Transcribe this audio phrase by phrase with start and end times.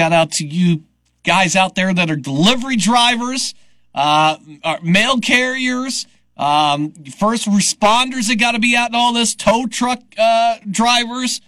[0.00, 0.84] Shout out to you
[1.24, 3.54] guys out there that are delivery drivers,
[3.94, 4.38] uh,
[4.82, 6.06] mail carriers,
[6.38, 11.42] um, first responders that got to be out in all this, tow truck uh, drivers,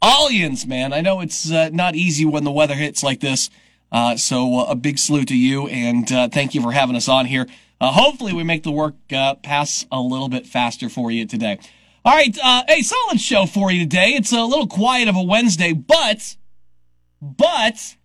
[0.00, 0.94] Allians, man.
[0.94, 3.50] I know it's uh, not easy when the weather hits like this.
[3.92, 7.10] Uh, so uh, a big salute to you and uh, thank you for having us
[7.10, 7.46] on here.
[7.78, 11.58] Uh, hopefully we make the work uh, pass a little bit faster for you today.
[12.06, 14.14] All right, uh, a solid show for you today.
[14.14, 16.36] It's a little quiet of a Wednesday, but
[17.20, 17.96] but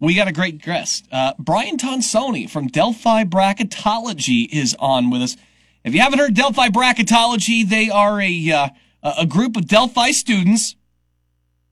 [0.00, 1.06] we got a great guest.
[1.10, 5.36] Uh, Brian Tonsoni from Delphi Bracketology is on with us.
[5.84, 8.68] If you haven't heard Delphi Bracketology, they are a uh,
[9.02, 10.76] a group of Delphi students.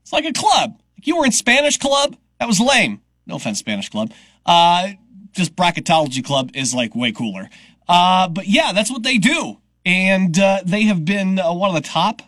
[0.03, 0.81] It's like a club.
[0.97, 3.01] Like you were in Spanish club, that was lame.
[3.27, 4.13] No offense, Spanish club.
[4.45, 4.91] Uh,
[5.33, 7.49] just bracketology club is like way cooler.
[7.89, 11.81] Uh, but yeah, that's what they do, and uh, they have been uh, one of
[11.81, 12.23] the top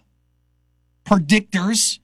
[1.04, 1.98] predictors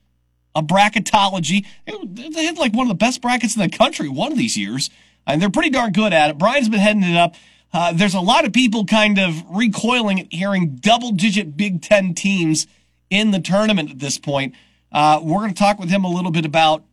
[0.55, 1.67] of bracketology.
[1.87, 4.91] They had like one of the best brackets in the country one of these years,
[5.27, 6.39] and they're pretty darn good at it.
[6.39, 7.35] Brian's been heading it up.
[7.73, 12.69] Uh, there's a lot of people kind of recoiling at hearing double-digit Big Ten teams
[13.11, 14.55] in the tournament at this point.
[14.93, 16.85] Uh, we're going to talk with him a little bit about,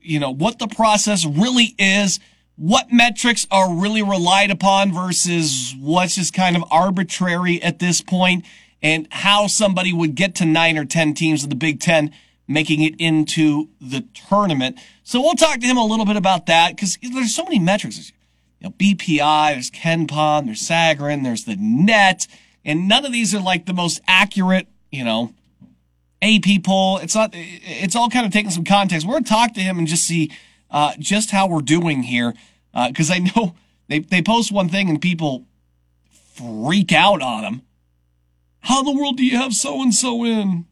[0.00, 2.20] you know, what the process really is,
[2.56, 8.46] what metrics are really relied upon versus what's just kind of arbitrary at this point,
[8.82, 12.14] and how somebody would get to nine or ten teams in the Big Ten
[12.48, 14.78] making it into the tournament.
[15.04, 18.12] So we'll talk to him a little bit about that because there's so many metrics.
[18.60, 22.26] You know, BPI, there's KenPom, there's Sagarin, there's the net,
[22.64, 25.32] and none of these are like the most accurate, you know,
[26.22, 26.98] AP poll.
[26.98, 29.06] It's not, it's all kind of taking some context.
[29.06, 30.32] We're going to talk to him and just see,
[30.70, 32.34] uh, just how we're doing here.
[32.74, 33.54] Uh, cause I know
[33.88, 35.44] they, they post one thing and people
[36.34, 37.62] freak out on them.
[38.60, 40.66] How in the world do you have so and so in?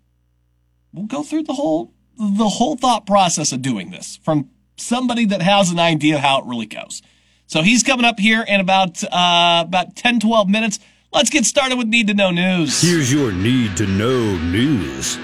[0.97, 4.49] We'll go through the whole, the whole thought process of doing this from
[4.79, 7.03] somebody that has an idea how it really goes.
[7.47, 10.79] So he's coming up here in about, uh, about 10, 12 minutes.
[11.13, 12.81] Let's get started with Need to Know News.
[12.81, 15.19] Here's your Need to Know News.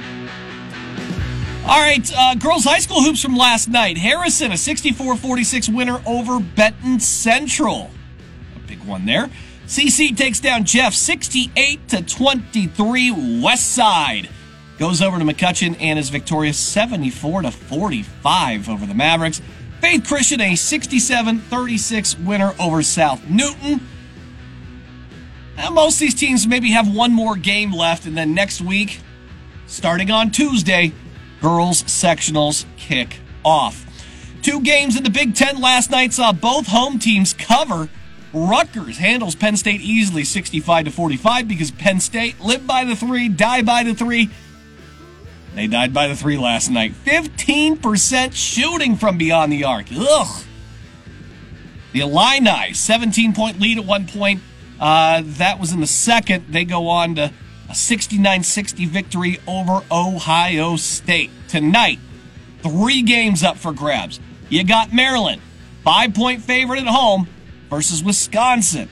[1.64, 3.96] All right, uh, girls high school hoops from last night.
[3.96, 7.90] Harrison, a 64-46 winner over Benton Central.
[8.56, 9.30] A big one there.
[9.66, 14.28] CC takes down Jeff 68 to 23 West Side.
[14.78, 19.40] Goes over to McCutcheon and is victorious 74 to 45 over the Mavericks.
[19.80, 23.80] Faith Christian, a 67-36 winner over South Newton.
[25.56, 29.00] Now, most of these teams maybe have one more game left, and then next week,
[29.66, 30.92] starting on Tuesday,
[31.40, 33.86] girls sectionals kick off.
[34.42, 37.88] Two games in the Big Ten last night saw both home teams cover.
[38.32, 43.28] Rutgers handles Penn State easily 65 to 45 because Penn State live by the three,
[43.28, 44.30] die by the three.
[45.54, 46.92] They died by the three last night.
[47.04, 49.86] 15% shooting from beyond the arc.
[49.94, 50.44] Ugh.
[51.92, 54.40] The Illini, 17 point lead at one point.
[54.80, 56.46] Uh, that was in the second.
[56.48, 57.32] They go on to
[57.68, 61.30] a 69 60 victory over Ohio State.
[61.48, 61.98] Tonight,
[62.62, 64.20] three games up for grabs.
[64.48, 65.42] You got Maryland,
[65.84, 67.28] five point favorite at home
[67.68, 68.88] versus Wisconsin.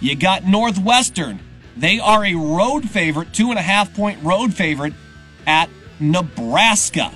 [0.00, 1.40] You got Northwestern.
[1.76, 4.94] They are a road favorite, two and a half point road favorite
[5.46, 5.68] at
[6.10, 7.12] Nebraska.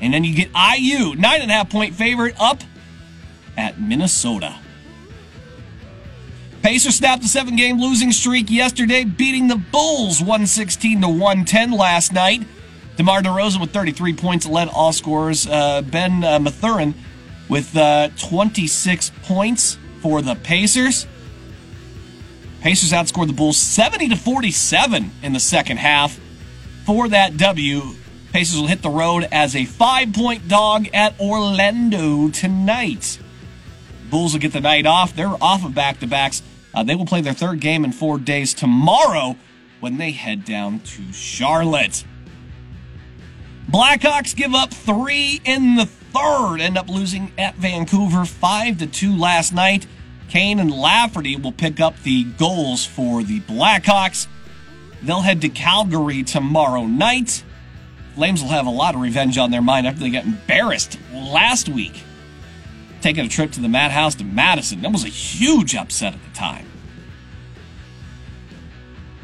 [0.00, 2.62] And then you get IU, nine and a half point favorite up
[3.56, 4.56] at Minnesota.
[6.62, 12.12] Pacers snapped a seven game losing streak yesterday, beating the Bulls 116 to 110 last
[12.12, 12.42] night.
[12.96, 15.46] DeMar DeRozan with 33 points led all scorers.
[15.46, 16.94] Uh, ben uh, Mathurin
[17.48, 21.06] with uh, 26 points for the Pacers.
[22.60, 26.20] Pacers outscored the Bulls 70 to 47 in the second half.
[26.84, 27.94] For that W,
[28.32, 33.18] Pacers will hit the road as a five point dog at Orlando tonight.
[34.08, 35.14] Bulls will get the night off.
[35.14, 36.42] They're off of back to backs.
[36.72, 39.36] Uh, they will play their third game in four days tomorrow
[39.80, 42.04] when they head down to Charlotte.
[43.70, 49.16] Blackhawks give up three in the third, end up losing at Vancouver five to two
[49.16, 49.86] last night.
[50.28, 54.28] Kane and Lafferty will pick up the goals for the Blackhawks.
[55.02, 57.42] They'll head to Calgary tomorrow night.
[58.14, 61.68] Flames will have a lot of revenge on their mind after they got embarrassed last
[61.68, 62.02] week.
[63.00, 64.82] Taking a trip to the Madhouse to Madison.
[64.82, 66.66] That was a huge upset at the time.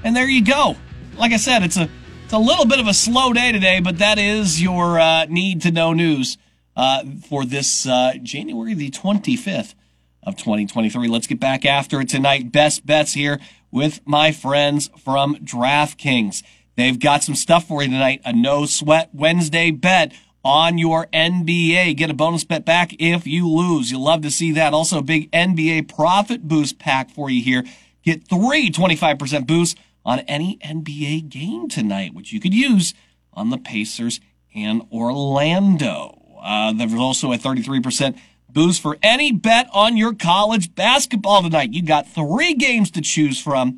[0.02, 0.76] And there you go.
[1.16, 1.90] Like I said, it's a
[2.24, 5.62] it's a little bit of a slow day today, but that is your uh, need
[5.62, 6.38] to know news
[6.74, 9.74] uh, for this uh, January the 25th
[10.22, 11.06] of 2023.
[11.06, 12.50] Let's get back after it tonight.
[12.50, 13.38] Best bets here
[13.76, 16.42] with my friends from DraftKings.
[16.76, 18.22] They've got some stuff for you tonight.
[18.24, 21.94] A no sweat Wednesday bet on your NBA.
[21.94, 23.90] Get a bonus bet back if you lose.
[23.90, 24.72] You'll love to see that.
[24.72, 27.64] Also, a big NBA profit boost pack for you here.
[28.02, 32.94] Get three 25% boosts on any NBA game tonight, which you could use
[33.34, 34.20] on the Pacers
[34.54, 36.22] and Orlando.
[36.42, 38.18] Uh, there's also a 33%
[38.56, 41.74] boost for any bet on your college basketball tonight.
[41.74, 43.76] You got three games to choose from.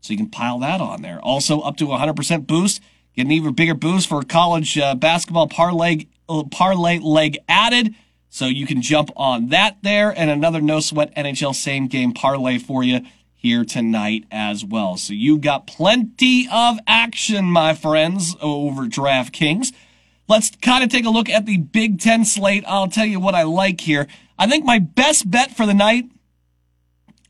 [0.00, 1.20] So you can pile that on there.
[1.20, 2.82] Also, up to 100% boost.
[3.14, 7.94] Get an even bigger boost for college uh, basketball parlay, uh, parlay leg added.
[8.30, 12.58] So you can jump on that there and another no sweat NHL same game parlay
[12.58, 13.02] for you
[13.32, 14.96] here tonight as well.
[14.96, 19.72] So you've got plenty of action, my friends, over DraftKings.
[20.28, 22.64] Let's kind of take a look at the Big Ten slate.
[22.66, 24.06] I'll tell you what I like here.
[24.38, 26.04] I think my best bet for the night,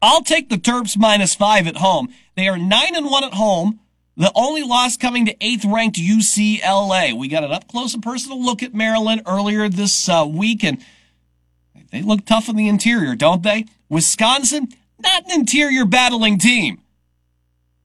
[0.03, 2.09] I'll take the Terps minus five at home.
[2.37, 3.81] They are nine and one at home.
[4.17, 7.17] The only loss coming to eighth ranked UCLA.
[7.17, 10.85] We got an up close and personal look at Maryland earlier this uh, week, and
[11.93, 13.67] they look tough in the interior, don't they?
[13.89, 14.69] Wisconsin,
[14.99, 16.81] not an interior battling team.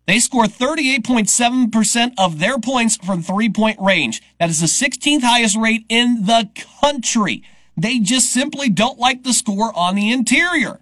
[0.06, 4.22] They score 38.7% of their points from three point range.
[4.40, 6.50] That is the 16th highest rate in the
[6.82, 7.44] country.
[7.78, 10.82] They just simply don't like the score on the interior.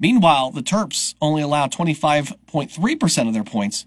[0.00, 3.86] Meanwhile, the Terps only allow 25.3% of their points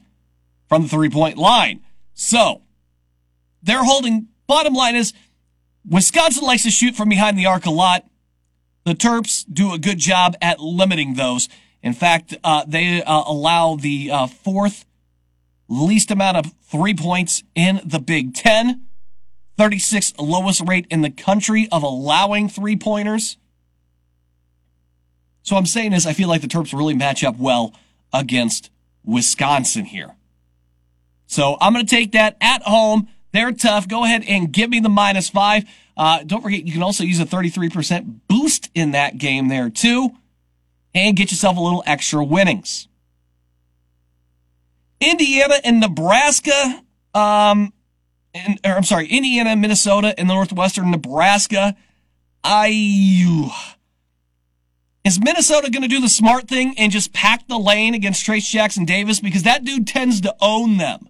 [0.69, 1.81] from the three point line.
[2.13, 2.61] So,
[3.61, 5.13] they're holding, bottom line is,
[5.87, 8.05] Wisconsin likes to shoot from behind the arc a lot.
[8.85, 11.49] The Terps do a good job at limiting those.
[11.83, 14.85] In fact, uh, they uh, allow the uh, fourth
[15.67, 18.83] least amount of three points in the Big Ten,
[19.57, 23.37] 36th lowest rate in the country of allowing three pointers.
[25.43, 27.73] So I'm saying is I feel like the Terps really match up well
[28.13, 28.69] against
[29.03, 30.15] Wisconsin here.
[31.27, 33.07] So I'm going to take that at home.
[33.31, 33.87] They're tough.
[33.87, 35.63] Go ahead and give me the minus five.
[35.95, 40.15] Uh, don't forget, you can also use a 33% boost in that game there too,
[40.97, 42.87] and get yourself a little extra winnings.
[44.99, 46.83] Indiana and Nebraska,
[47.13, 47.71] um,
[48.33, 51.75] and, or I'm sorry, Indiana, Minnesota, and the Northwestern Nebraska.
[52.43, 52.69] I,
[55.03, 58.49] is Minnesota going to do the smart thing and just pack the lane against Trace
[58.49, 59.19] Jackson Davis?
[59.19, 61.09] Because that dude tends to own them.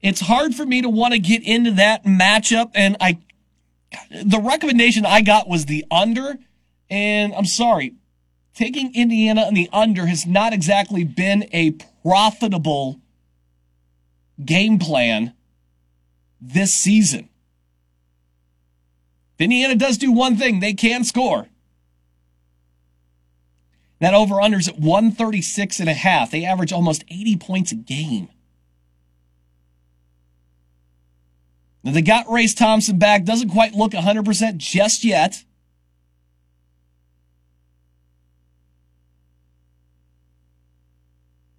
[0.00, 2.72] It's hard for me to want to get into that matchup.
[2.74, 3.18] And I,
[4.10, 6.38] the recommendation I got was the under.
[6.92, 7.94] And I'm sorry,
[8.54, 11.70] taking Indiana and the under has not exactly been a
[12.02, 13.00] profitable
[14.44, 15.32] game plan
[16.38, 17.30] this season.
[19.38, 21.48] Indiana does do one thing, they can score.
[24.00, 26.30] That over unders at 136 and a half.
[26.30, 28.28] They average almost 80 points a game.
[31.82, 33.24] Now they got Race Thompson back.
[33.24, 35.42] Doesn't quite look 100% just yet.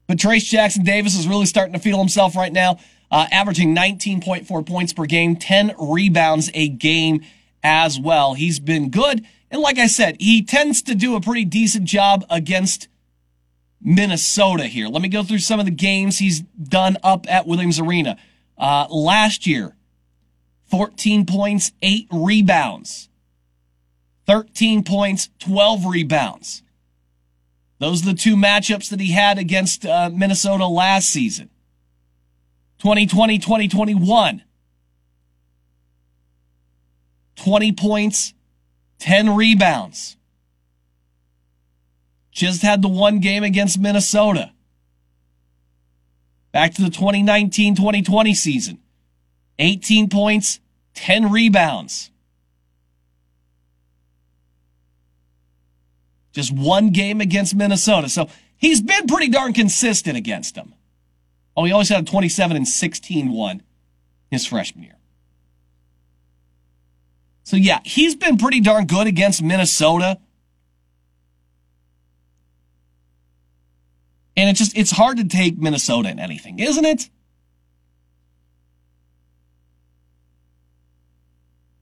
[0.08, 2.78] But Trace Jackson Davis is really starting to feel himself right now,
[3.10, 7.22] uh, averaging 19.4 points per game, 10 rebounds a game
[7.64, 8.34] as well.
[8.34, 9.26] He's been good.
[9.50, 12.88] And like I said, he tends to do a pretty decent job against
[13.80, 14.88] Minnesota here.
[14.88, 18.18] Let me go through some of the games he's done up at Williams Arena.
[18.58, 19.76] Uh, last year,
[20.66, 23.10] 14 points, 8 rebounds.
[24.26, 26.62] 13 points, 12 rebounds.
[27.84, 31.50] Those are the two matchups that he had against uh, Minnesota last season.
[32.78, 34.42] 2020, 2021.
[37.36, 38.34] 20 points,
[39.00, 40.16] 10 rebounds.
[42.32, 44.54] Just had the one game against Minnesota.
[46.54, 48.80] Back to the 2019 2020 season.
[49.60, 50.62] 18 points,
[50.94, 52.12] 10 rebounds.
[56.34, 58.10] Just one game against Minnesota.
[58.10, 60.74] So he's been pretty darn consistent against them.
[61.56, 63.62] Oh, he always had a 27 and 16 one
[64.32, 64.98] his freshman year.
[67.44, 70.20] So yeah, he's been pretty darn good against Minnesota.
[74.36, 77.10] And it's just it's hard to take Minnesota in anything, isn't it?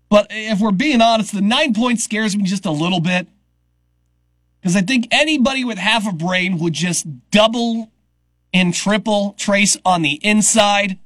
[0.10, 3.27] But if we're being honest, the nine points scares me just a little bit.
[4.62, 7.91] Because I think anybody with half a brain would just double
[8.53, 11.00] and triple trace on the inside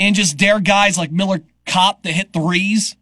[0.00, 2.96] and just dare guys like Miller Kopp to hit threes.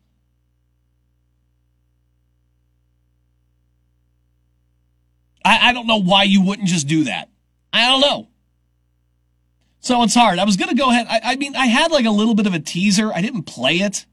[5.44, 7.30] I, I don't know why you wouldn't just do that.
[7.72, 8.28] I don't know.
[9.80, 10.40] So it's hard.
[10.40, 11.06] I was going to go ahead.
[11.08, 13.12] I, I mean, I had like a little bit of a teaser.
[13.12, 14.04] I didn't play it.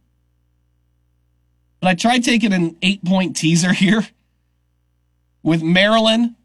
[1.83, 4.07] But I tried taking an eight point teaser here
[5.43, 6.35] with Maryland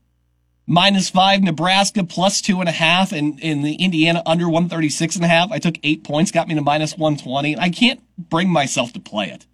[0.67, 5.25] minus five, Nebraska plus two and a half, and in the Indiana under 136 and
[5.25, 5.53] a half.
[5.53, 7.57] I took eight points, got me to minus 120.
[7.57, 9.47] I can't bring myself to play it.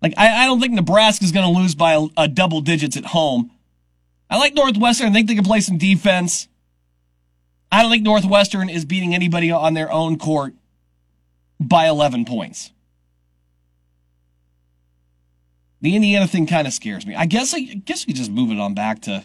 [0.00, 3.06] Like, I, I don't think Nebraska's going to lose by a, a double digits at
[3.06, 3.50] home.
[4.30, 5.08] I like Northwestern.
[5.08, 6.46] I think they can play some defense.
[7.70, 10.54] I don't think Northwestern is beating anybody on their own court
[11.58, 12.70] by 11 points.
[15.80, 17.14] The Indiana thing kind of scares me.
[17.14, 19.24] I guess I, guess we just move it on back to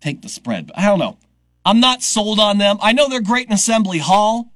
[0.00, 0.68] take the spread.
[0.68, 1.18] But I don't know.
[1.64, 2.78] I'm not sold on them.
[2.80, 4.52] I know they're great in Assembly Hall.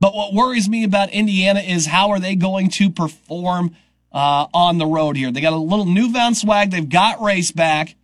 [0.00, 3.74] But what worries me about Indiana is how are they going to perform
[4.12, 5.32] uh, on the road here?
[5.32, 6.70] They got a little newfound swag.
[6.70, 7.96] They've got race back.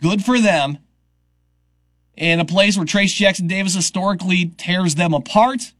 [0.00, 0.78] Good for them.
[2.16, 5.72] In a place where Trace Jackson Davis historically tears them apart.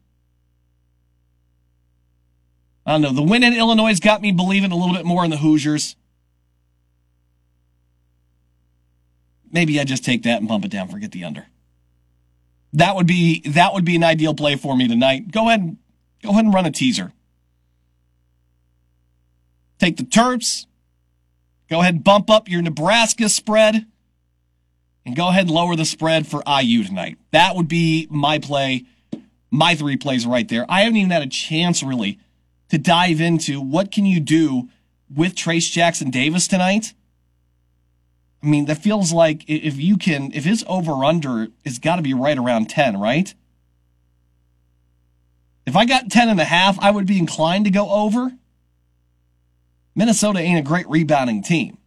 [2.85, 3.12] I don't know.
[3.12, 5.96] The win in Illinois has got me believing a little bit more in the Hoosiers.
[9.50, 11.46] Maybe I just take that and bump it down, forget the under.
[12.73, 15.30] That would be that would be an ideal play for me tonight.
[15.30, 15.78] Go ahead and
[16.23, 17.12] go ahead and run a teaser.
[19.78, 20.66] Take the Terps.
[21.70, 23.87] Go ahead and bump up your Nebraska spread.
[25.07, 27.17] And go ahead and lower the spread for IU tonight.
[27.31, 28.85] That would be my play,
[29.53, 30.67] my three plays right there.
[30.69, 32.19] I haven't even had a chance really
[32.71, 34.69] to dive into what can you do
[35.15, 36.93] with Trace Jackson Davis tonight.
[38.43, 42.03] I mean, that feels like if you can, if his over under has got to
[42.03, 43.33] be right around 10, right?
[45.67, 48.33] If I got 10 and a half, I would be inclined to go over.
[49.95, 51.79] Minnesota ain't a great rebounding team.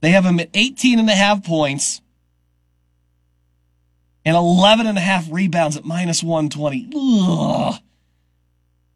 [0.00, 2.00] They have him at 18 and a half points
[4.24, 6.90] and 11 and a half rebounds at minus 120.
[6.94, 7.74] Ugh.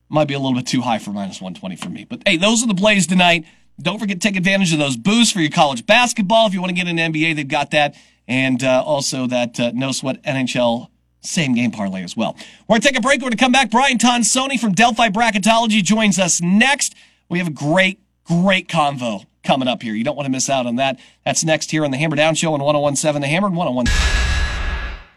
[0.09, 2.05] Might be a little bit too high for minus 120 for me.
[2.05, 3.47] But hey, those are the plays tonight.
[3.81, 6.47] Don't forget to take advantage of those boosts for your college basketball.
[6.47, 7.97] If you want to get an NBA, they've got that.
[8.29, 10.89] And uh, also that uh, no sweat NHL
[11.23, 12.37] same game parlay as well.
[12.69, 13.21] We're going to take a break.
[13.21, 13.71] We're going to come back.
[13.71, 16.95] Brian Tonsoni from Delphi Bracketology joins us next.
[17.29, 19.95] We have a great, great convo coming up here.
[19.95, 20.99] You don't want to miss out on that.
[21.25, 23.87] That's next here on the Hammer Down Show on 1017 The Hammer and 101.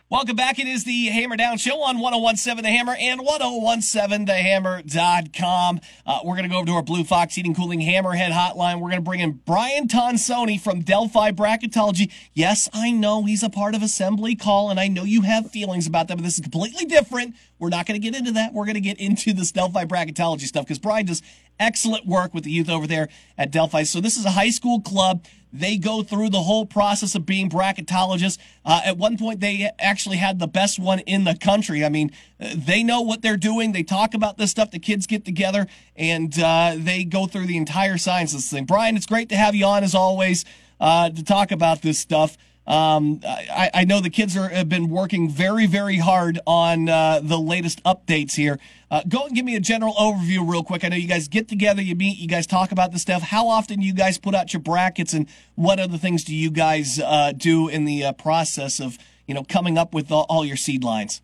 [0.08, 0.60] Welcome back.
[0.60, 5.80] It is the Hammer Down Show on 1017 The Hammer and 1017TheHammer.com.
[6.06, 8.76] Uh, we're going to go over to our Blue Fox Heating Cooling Hammerhead hotline.
[8.76, 12.12] We're going to bring in Brian Tonsoni from Delphi Bracketology.
[12.36, 15.88] Yes, I know he's a part of Assembly Call, and I know you have feelings
[15.88, 17.34] about that, but this is completely different.
[17.58, 18.54] We're not going to get into that.
[18.54, 21.24] We're going to get into this Delphi Bracketology stuff because Brian does
[21.60, 23.84] excellent work with the youth over there at Delphi.
[23.84, 25.24] So this is a high school club.
[25.54, 28.38] They go through the whole process of being bracketologists.
[28.66, 31.86] Uh, at one point, they actually had the best one in the country.
[31.86, 33.72] I mean, they know what they're doing.
[33.72, 34.72] They talk about this stuff.
[34.72, 38.66] The kids get together and uh, they go through the entire sciences thing.
[38.66, 40.44] Brian, it's great to have you on as always
[40.82, 42.38] uh, to talk about this stuff.
[42.68, 47.20] Um, I, I, know the kids are, have been working very, very hard on uh,
[47.22, 48.58] the latest updates here.
[48.90, 50.84] Uh, go and give me a general overview real quick.
[50.84, 53.22] I know you guys get together, you meet, you guys talk about the stuff.
[53.22, 56.50] How often do you guys put out your brackets, and what other things do you
[56.50, 60.44] guys uh, do in the uh, process of you know coming up with all, all,
[60.44, 61.22] your seed lines?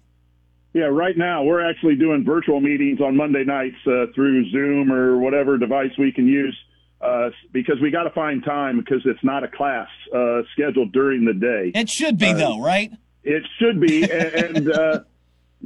[0.74, 5.18] Yeah, right now we're actually doing virtual meetings on Monday nights uh, through Zoom or
[5.18, 6.56] whatever device we can use
[7.02, 11.26] uh, because we got to find time because it's not a class uh, scheduled during
[11.26, 11.72] the day.
[11.74, 12.92] It should be, uh, though, right?
[13.24, 15.00] It should be, and, and uh,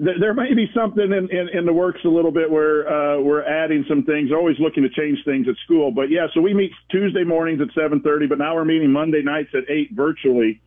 [0.02, 3.20] th- there may be something in, in, in, the works a little bit where uh,
[3.20, 4.32] we're adding some things.
[4.32, 6.28] Always looking to change things at school, but yeah.
[6.34, 9.70] So we meet Tuesday mornings at seven thirty, but now we're meeting Monday nights at
[9.70, 10.62] eight virtually,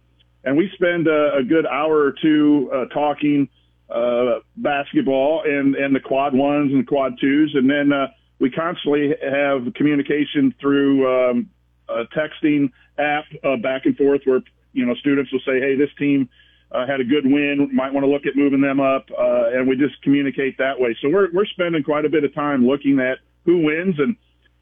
[0.44, 3.48] and we spend a, a good hour or two talking.
[3.90, 9.14] uh, basketball and and the quad ones and quad twos, and then uh, we constantly
[9.22, 11.50] have communication through um,
[11.88, 14.40] a texting app uh, back and forth where
[14.72, 16.28] you know students will say, "Hey, this team."
[16.70, 17.70] Uh, had a good win.
[17.72, 20.94] Might want to look at moving them up, uh, and we just communicate that way.
[21.00, 24.14] So we're we're spending quite a bit of time looking at who wins and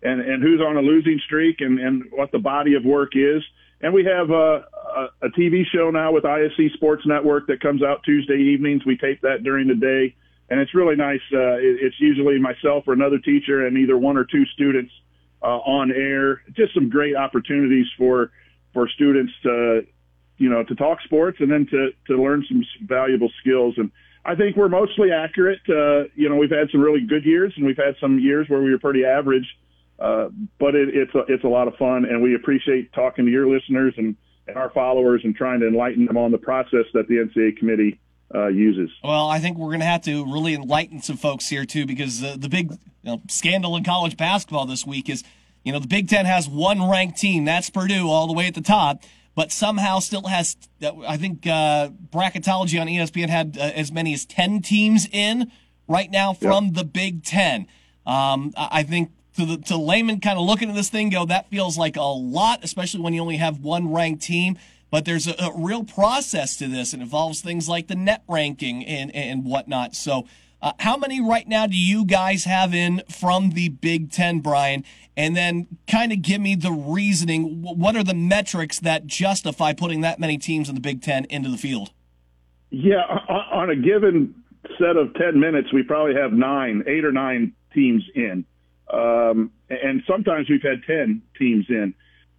[0.04, 3.42] and and who's on a losing streak and and what the body of work is.
[3.80, 4.64] And we have a,
[4.97, 8.87] a, a TV show now with ISC Sports Network that comes out Tuesday evenings.
[8.87, 10.16] We tape that during the day,
[10.49, 11.21] and it's really nice.
[11.33, 14.93] Uh, it, it's usually myself or another teacher and either one or two students
[15.43, 16.43] uh, on air.
[16.53, 18.31] Just some great opportunities for
[18.73, 19.87] for students to
[20.38, 23.91] you know to talk sports and then to to learn some valuable skills and.
[24.29, 25.61] I think we're mostly accurate.
[25.69, 28.61] Uh, you know, we've had some really good years, and we've had some years where
[28.61, 29.47] we were pretty average.
[30.00, 33.31] Uh, but it, it's a, it's a lot of fun, and we appreciate talking to
[33.31, 34.17] your listeners and,
[34.49, 38.00] and our followers and trying to enlighten them on the process that the NCAA committee
[38.35, 38.90] uh, uses.
[39.02, 42.23] Well, I think we're going to have to really enlighten some folks here too, because
[42.23, 42.78] uh, the big you
[43.12, 45.23] know, scandal in college basketball this week is,
[45.64, 48.54] you know, the Big Ten has one ranked team, that's Purdue, all the way at
[48.54, 49.02] the top,
[49.35, 50.56] but somehow still has.
[50.83, 55.50] I think uh, bracketology on ESPN had uh, as many as ten teams in
[55.88, 56.75] right now from yep.
[56.75, 57.66] the Big Ten.
[58.06, 61.50] Um, I think to the to layman kind of looking at this thing go that
[61.50, 64.56] feels like a lot especially when you only have one ranked team
[64.90, 68.85] but there's a, a real process to this and involves things like the net ranking
[68.85, 70.26] and and whatnot so
[70.62, 74.85] uh, how many right now do you guys have in from the Big Ten, Brian?
[75.16, 77.62] And then kind of give me the reasoning.
[77.62, 81.50] What are the metrics that justify putting that many teams in the Big Ten into
[81.50, 81.93] the field?
[82.71, 83.02] Yeah,
[83.52, 84.35] on a given
[84.78, 88.45] set of 10 minutes, we probably have nine, eight or nine teams in.
[88.93, 91.95] Um, and sometimes we've had 10 teams in.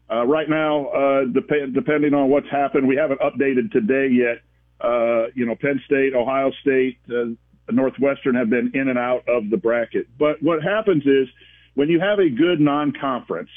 [0.09, 4.41] Uh, right now, uh, dep- depending on what's happened, we haven't updated today yet.
[4.79, 7.25] Uh, you know, Penn State, Ohio State, uh,
[7.69, 10.07] Northwestern have been in and out of the bracket.
[10.17, 11.27] But what happens is
[11.73, 13.49] when you have a good non-conference,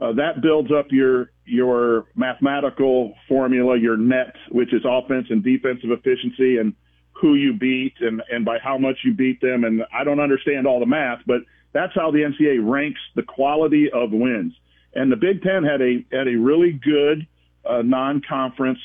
[0.00, 5.90] uh, that builds up your your mathematical formula, your net, which is offense and defensive
[5.90, 6.74] efficiency, and
[7.12, 9.62] who you beat and and by how much you beat them.
[9.62, 11.42] And I don't understand all the math, but
[11.72, 14.52] that's how the NCAA ranks the quality of wins.
[14.94, 17.26] And the Big Ten had a had a really good
[17.64, 18.78] uh, non-conference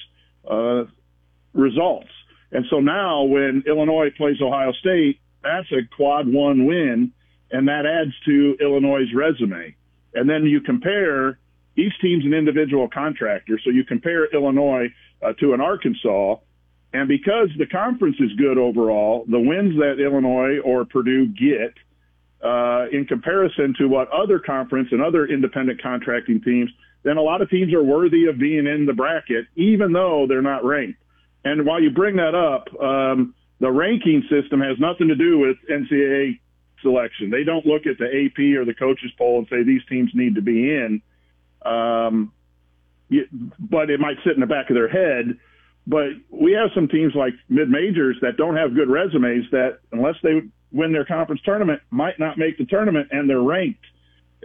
[0.49, 0.85] uh,
[1.53, 2.09] results.
[2.51, 7.11] And so now when Illinois plays Ohio State, that's a quad one win,
[7.51, 9.75] and that adds to Illinois' resume.
[10.15, 11.37] And then you compare
[11.75, 14.87] each team's an individual contractor, so you compare Illinois
[15.21, 16.37] uh, to an Arkansas.
[16.91, 21.73] And because the conference is good overall, the wins that Illinois or Purdue get–
[22.43, 26.69] uh, in comparison to what other conference and other independent contracting teams,
[27.04, 30.41] then a lot of teams are worthy of being in the bracket, even though they're
[30.41, 30.99] not ranked.
[31.43, 35.58] And while you bring that up, um, the ranking system has nothing to do with
[35.69, 36.39] NCAA
[36.82, 37.30] selection.
[37.30, 40.36] They don't look at the AP or the coaches poll and say these teams need
[40.36, 41.02] to be in.
[41.65, 42.32] Um,
[43.60, 45.38] but it might sit in the back of their head.
[45.88, 50.15] But we have some teams like mid majors that don't have good resumes that unless
[50.21, 53.84] they win their conference tournament might not make the tournament and they're ranked.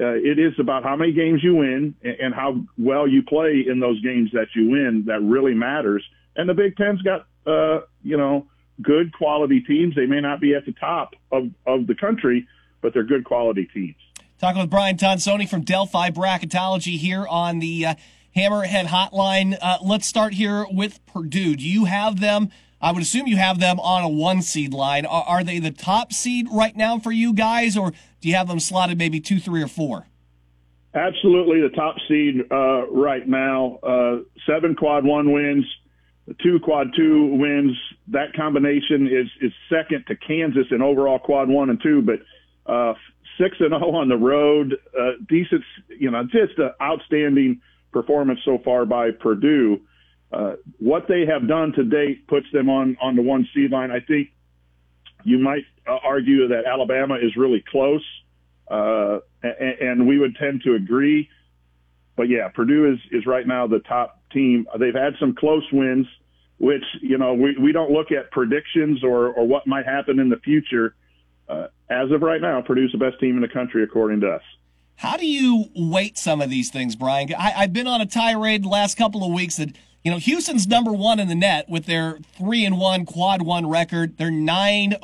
[0.01, 3.79] Uh, it is about how many games you win and how well you play in
[3.79, 6.05] those games that you win that really matters.
[6.35, 8.47] And the Big Ten's got, uh, you know,
[8.83, 9.95] good quality teams.
[9.95, 12.49] They may not be at the top of, of the country,
[12.81, 13.95] but they're good quality teams.
[14.41, 17.95] Talking with Brian Tonsoni from Delphi Bracketology here on the uh,
[18.37, 19.57] Hammerhead Hotline.
[19.63, 21.55] Uh, let's start here with Purdue.
[21.55, 22.51] Do you have them
[22.85, 25.07] I would assume you have them on a one seed line.
[25.07, 28.47] Are, are, they the top seed right now for you guys, or do you have
[28.47, 30.07] them slotted maybe two, three, or four?
[30.95, 33.79] Absolutely the top seed uh, right now.
[33.83, 34.17] Uh,
[34.47, 35.65] seven quad one wins,
[36.43, 37.75] two quad two wins.
[38.09, 42.21] That combination is is second to Kansas in overall quad one and two, but
[42.71, 42.93] uh,
[43.41, 44.75] six and zero oh on the road.
[44.97, 49.81] Uh, decent, you know, just an outstanding performance so far by Purdue.
[50.35, 53.93] Uh, what they have done to date puts them on on the one seed line.
[53.93, 54.31] I think
[55.23, 58.05] you might uh, argue that Alabama is really close,
[58.69, 61.29] uh, and, and, we would tend to agree.
[62.17, 64.67] But yeah, Purdue is is right now the top team.
[64.77, 66.09] They've had some close wins,
[66.59, 70.31] which you know we we don't look at predictions or or what might happen in
[70.31, 70.97] the future.
[71.49, 74.43] Uh, as of right now, Purdue's the best team in the country according to us.
[74.97, 77.33] How do you weight some of these things, Brian?
[77.39, 80.67] I, I've been on a tirade the last couple of weeks that you know, Houston's
[80.67, 84.19] number one in the net with their three and one quad one record.
[84.19, 84.95] Their nine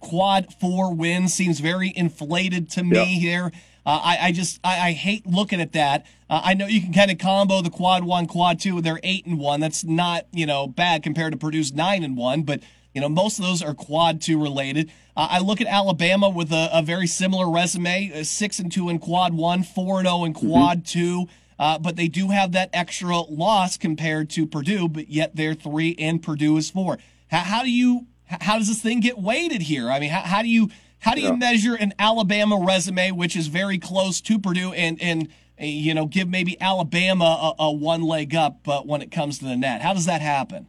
[0.00, 3.52] quad four wins seems very inflated to me here.
[3.86, 6.04] Uh, I, I, just I, I, hate looking at that.
[6.28, 9.00] Uh, I know you can kind of combo the quad one, quad two with their
[9.02, 9.60] eight and one.
[9.60, 12.60] That's not you know bad compared to Purdue's nine and one, but
[12.92, 14.90] You know, most of those are quad two related.
[15.16, 18.88] Uh, I look at Alabama with a, a very similar resume: uh, six and two
[18.88, 21.28] in quad one, four and zero in quad two.
[21.60, 25.94] Uh, but they do have that extra loss compared to Purdue, but yet they're three
[25.98, 26.98] and Purdue is four.
[27.28, 28.06] How, how do you?
[28.24, 29.90] How does this thing get weighted here?
[29.90, 30.70] I mean, how, how do you?
[31.00, 31.36] How do you Yeah.
[31.36, 36.30] measure an Alabama resume, which is very close to Purdue, and and you know give
[36.30, 39.92] maybe Alabama a, a one leg up, but when it comes to the net, how
[39.92, 40.66] does that happen?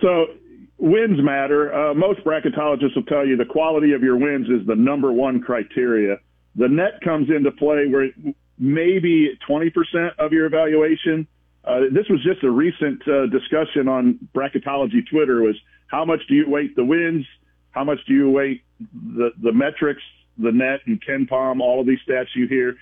[0.00, 0.26] So
[0.78, 1.74] wins matter.
[1.74, 5.40] Uh, most bracketologists will tell you the quality of your wins is the number one
[5.40, 6.18] criteria.
[6.54, 8.10] The net comes into play where
[8.58, 9.72] maybe 20%
[10.18, 11.26] of your evaluation.
[11.64, 15.56] Uh, this was just a recent uh, discussion on bracketology Twitter was
[15.88, 17.26] how much do you weight the wins?
[17.70, 20.02] How much do you weight the, the metrics,
[20.38, 22.76] the net and KenPom, all of these stats you hear?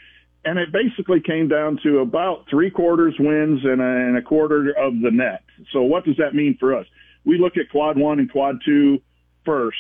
[0.44, 4.70] And it basically came down to about three quarters wins and a, and a quarter
[4.70, 5.42] of the net.
[5.72, 6.86] So what does that mean for us?
[7.24, 9.00] We look at quad one and quad two
[9.44, 9.78] first,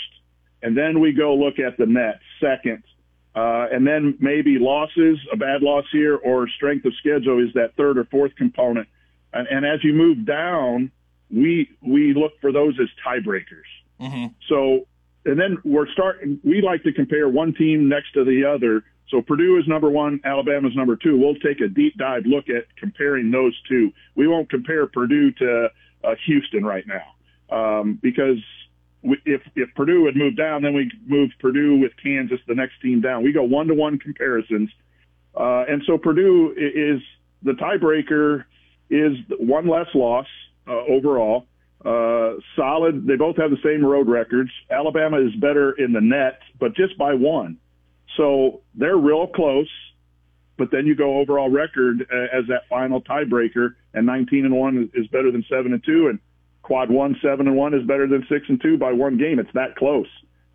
[0.62, 2.82] and then we go look at the net second.
[3.34, 7.74] Uh, and then maybe losses, a bad loss here, or strength of schedule is that
[7.76, 8.88] third or fourth component.
[9.32, 10.92] And, and as you move down,
[11.30, 13.68] we we look for those as tiebreakers.
[14.48, 14.86] So,
[15.24, 16.38] and then we're starting.
[16.44, 18.84] We like to compare one team next to the other.
[19.08, 21.18] So Purdue is number one, Alabama's number two.
[21.18, 23.92] We'll take a deep dive look at comparing those two.
[24.14, 25.68] We won't compare Purdue to
[26.02, 27.14] uh, Houston right now
[27.80, 28.38] um, because
[29.04, 33.00] if if Purdue had moved down, then we move Purdue with Kansas, the next team
[33.00, 33.22] down.
[33.22, 34.70] We go one to one comparisons,
[35.38, 37.02] uh, and so Purdue is
[37.42, 38.44] the tiebreaker
[38.90, 40.26] is one less loss
[40.66, 41.46] uh, overall.
[41.84, 43.06] Uh, solid.
[43.06, 44.50] They both have the same road records.
[44.70, 47.58] Alabama is better in the net, but just by one.
[48.16, 49.68] So they're real close.
[50.56, 54.84] But then you go overall record uh, as that final tiebreaker, and 19 and one
[54.94, 56.20] is, is better than seven and two, and
[56.64, 59.38] quad one seven and one is better than six and two by one game.
[59.38, 60.08] It's that close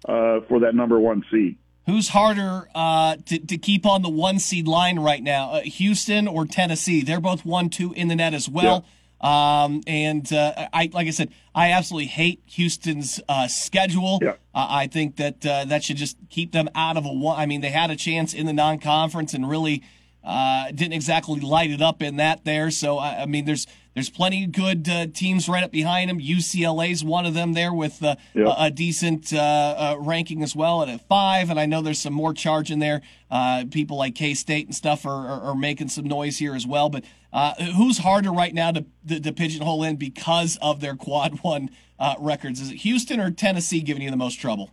[0.06, 1.58] uh, for that number one seed.
[1.86, 6.28] Who's harder uh, to, to keep on the one seed line right now, uh, Houston
[6.28, 7.02] or Tennessee?
[7.04, 8.86] They're both one two in the net as well.
[9.22, 14.20] Um, and uh, I, like I said, I absolutely hate Houston's uh, schedule.
[14.22, 14.32] Yeah.
[14.54, 17.38] Uh, I think that uh, that should just keep them out of a one.
[17.38, 19.84] I mean, they had a chance in the non-conference and really
[20.24, 22.72] uh, didn't exactly light it up in that there.
[22.72, 26.20] So I, I mean, there's there's plenty of good uh, teams right up behind them.
[26.20, 28.54] UCLA's one of them there with uh, Yeah.
[28.58, 32.00] a, a decent uh, uh, ranking as well at a five, and I know there's
[32.00, 33.02] some more charge in there.
[33.32, 36.66] Uh, people like K State and stuff are, are, are making some noise here as
[36.68, 36.90] well.
[36.90, 41.40] But uh, who's harder right now to, to, to pigeonhole in because of their quad
[41.44, 42.60] one uh, records?
[42.62, 44.72] Is it Houston or Tennessee giving you the most trouble?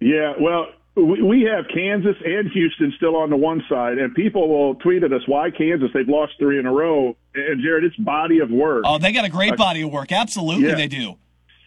[0.00, 0.66] Yeah, well,
[1.04, 5.02] we, we have Kansas and Houston still on the one side, and people will tweet
[5.02, 7.16] at us why Kansas they've lost three in a row.
[7.34, 8.84] And Jared, it's body of work.
[8.86, 10.12] Oh, they got a great uh, body of work.
[10.12, 10.74] Absolutely, Yeah.
[10.74, 11.16] they do.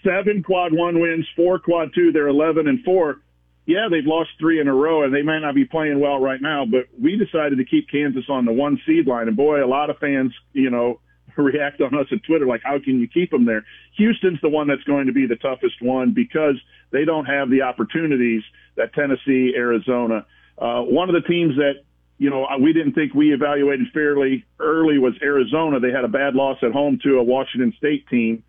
[0.03, 2.11] Seven quad one wins, four quad two.
[2.11, 3.21] They're eleven and four.
[3.67, 6.41] Yeah, they've lost three in a row, and they might not be playing well right
[6.41, 6.65] now.
[6.65, 9.89] But we decided to keep Kansas on the one seed line, and boy, a lot
[9.91, 10.99] of fans, you know,
[11.37, 13.65] react on us at Twitter like, "How can you keep them there?"
[13.97, 16.55] Houston's the one that's going to be the toughest one because
[16.91, 18.43] they don't have the opportunities
[18.75, 20.25] that Tennessee, Arizona.
[20.57, 21.83] Uh, one of the teams that
[22.17, 25.79] you know we didn't think we evaluated fairly early was Arizona.
[25.79, 28.43] They had a bad loss at home to a Washington State team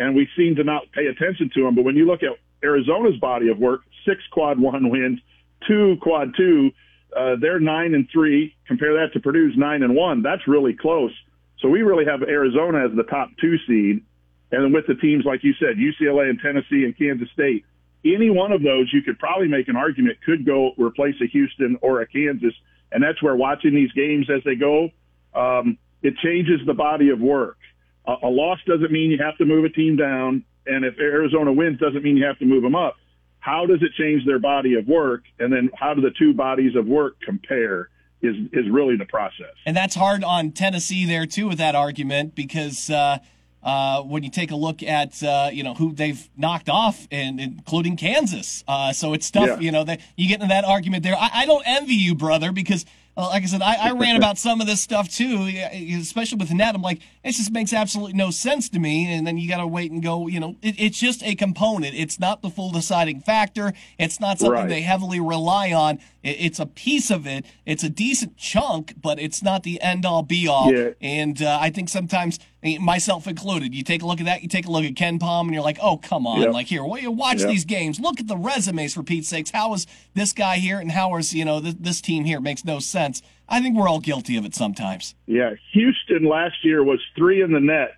[0.00, 1.74] and we seem to not pay attention to them.
[1.74, 2.30] But when you look at
[2.64, 5.20] Arizona's body of work, six quad one wins,
[5.68, 6.70] two quad two,
[7.16, 8.56] uh, they're nine and three.
[8.66, 10.22] Compare that to Purdue's nine and one.
[10.22, 11.12] That's really close.
[11.60, 14.04] So we really have Arizona as the top two seed.
[14.52, 17.64] And then with the teams, like you said, UCLA and Tennessee and Kansas State,
[18.04, 21.78] any one of those, you could probably make an argument could go replace a Houston
[21.82, 22.54] or a Kansas.
[22.92, 24.88] And that's where watching these games as they go,
[25.34, 27.58] um, it changes the body of work.
[28.06, 31.52] A, a loss doesn't mean you have to move a team down, and if Arizona
[31.52, 32.96] wins, doesn't mean you have to move them up.
[33.38, 36.74] How does it change their body of work, and then how do the two bodies
[36.74, 37.88] of work compare?
[38.22, 39.54] Is is really the process.
[39.64, 43.18] And that's hard on Tennessee there too with that argument because uh,
[43.62, 47.40] uh, when you take a look at uh, you know who they've knocked off, and
[47.40, 49.46] including Kansas, uh, so it's tough.
[49.48, 49.58] Yeah.
[49.60, 51.16] You know that you get into that argument there.
[51.16, 52.84] I, I don't envy you, brother, because.
[53.16, 55.50] uh, Like I said, I, I ran about some of this stuff too,
[55.98, 56.74] especially with net.
[56.74, 59.12] I'm like, it just makes absolutely no sense to me.
[59.12, 61.94] And then you got to wait and go, you know, it, it's just a component.
[61.94, 63.72] It's not the full deciding factor.
[63.98, 64.68] It's not something Right.
[64.68, 65.98] they heavily rely on.
[66.22, 67.44] It, it's a piece of it.
[67.66, 70.72] It's a decent chunk, but it's not the end all be all.
[70.72, 70.90] Yeah.
[71.00, 72.38] And uh, I think sometimes,
[72.78, 75.52] myself included, you take a look at that, you take a look at KenPom, and
[75.54, 76.40] you're like, oh, come on.
[76.42, 76.52] Yep.
[76.52, 77.48] Like, here, well, you watch Yep.
[77.48, 77.98] these games.
[78.00, 79.50] Look at the resumes, for Pete's sakes.
[79.50, 82.40] How is this guy here and how is, you know, this, this team here?
[82.40, 83.22] Makes no sense.
[83.48, 85.14] I think we're all guilty of it sometimes.
[85.26, 87.96] Yeah, Houston last year was three in the net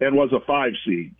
[0.00, 1.14] and was a five seed.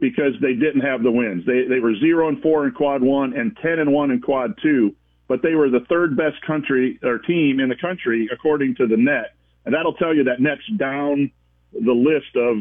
[0.00, 1.46] because they didn't have the wins.
[1.46, 4.58] They they were zero and four in quad one and ten and one in quad
[4.62, 4.94] two,
[5.28, 8.96] but they were the third best country or team in the country according to the
[8.96, 9.34] net,
[9.64, 11.30] and that'll tell you that net's down
[11.72, 12.58] the list of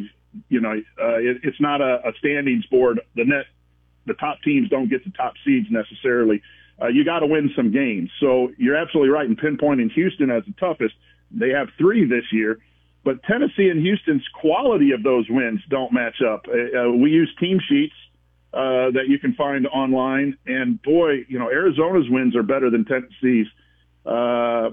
[0.50, 3.02] you know uh, it, it's not a, a standings board.
[3.16, 3.46] The net
[4.06, 6.42] the top teams don't get the top seeds necessarily.
[6.82, 8.10] Uh, you got to win some games.
[8.20, 10.96] So you're absolutely right in pinpointing Houston as the toughest.
[11.32, 12.60] They have three this year,
[13.04, 16.46] but Tennessee and Houston's quality of those wins don't match up.
[16.48, 17.94] Uh, uh, we use team sheets
[18.54, 22.86] uh, that you can find online, and boy, you know Arizona's wins are better than
[22.86, 23.48] Tennessee's.
[24.06, 24.72] Uh,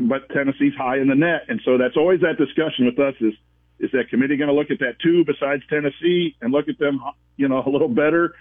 [0.00, 3.34] but Tennessee's high in the net, and so that's always that discussion with us: is
[3.78, 7.00] is that committee going to look at that too, besides Tennessee, and look at them,
[7.36, 8.34] you know, a little better,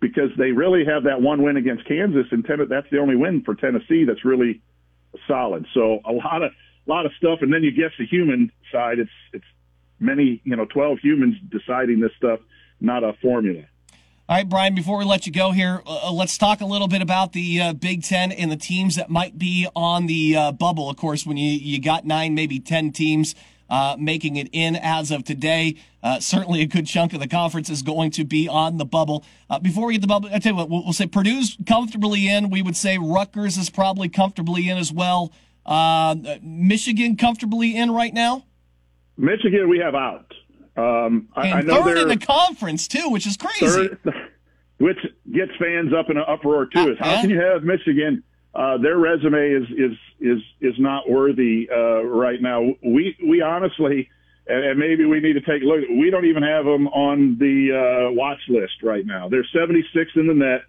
[0.00, 3.42] because they really have that one win against Kansas, and ten- that's the only win
[3.44, 4.60] for Tennessee that's really
[5.26, 5.66] solid.
[5.72, 6.52] So a lot of
[6.86, 8.98] a lot of stuff, and then you guess the human side.
[8.98, 9.48] It's it's
[9.98, 12.40] many, you know, twelve humans deciding this stuff,
[12.80, 13.64] not a formula.
[14.30, 17.00] All right, Brian, before we let you go here, uh, let's talk a little bit
[17.00, 20.90] about the uh, Big Ten and the teams that might be on the uh, bubble.
[20.90, 23.34] Of course, when you, you got nine, maybe 10 teams
[23.70, 27.70] uh, making it in as of today, uh, certainly a good chunk of the conference
[27.70, 29.24] is going to be on the bubble.
[29.48, 32.28] Uh, before we get the bubble, I tell you what, we'll, we'll, say Purdue's comfortably
[32.28, 32.50] in.
[32.50, 35.32] We would say Rutgers is probably comfortably in as well.
[36.42, 38.44] Michigan comfortably in right now?
[39.16, 40.34] Michigan, we have out.
[40.78, 43.66] Um, I, I, know third in the conference too, which is crazy.
[43.66, 43.98] Third,
[44.78, 44.98] which
[45.32, 46.92] gets fans up in an uproar too.
[46.92, 48.22] Is how uh, can you have Michigan?
[48.54, 52.62] Uh, their resume is is is is not worthy uh, right now.
[52.84, 54.08] We we honestly,
[54.46, 55.80] and maybe we need to take a look.
[55.88, 59.28] We don't even have them on the uh, watch list right now.
[59.28, 60.60] They're 76 in the net.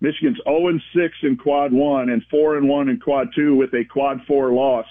[0.00, 3.72] Michigan's 0 and 6 in quad one and 4 and 1 in quad two with
[3.72, 4.86] a quad four loss,